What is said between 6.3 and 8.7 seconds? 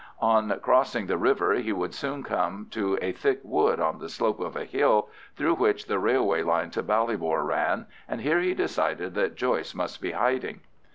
line to Ballybor ran, and here he